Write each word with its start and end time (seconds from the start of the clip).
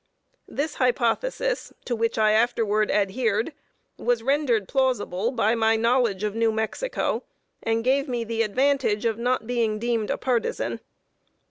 This 0.47 0.73
hypothesis, 0.81 1.73
to 1.85 1.95
which 1.95 2.17
I 2.17 2.31
afterward 2.31 2.89
adhered, 2.89 3.53
was 3.99 4.23
rendered 4.23 4.67
plausible 4.67 5.29
by 5.29 5.53
my 5.53 5.75
knowledge 5.75 6.23
of 6.23 6.33
New 6.33 6.51
Mexico, 6.51 7.21
and 7.61 7.83
gave 7.83 8.07
me 8.07 8.23
the 8.23 8.41
advantage 8.41 9.05
of 9.05 9.19
not 9.19 9.45
being 9.45 9.77
deemed 9.77 10.09
a 10.09 10.17
partisan. 10.17 10.79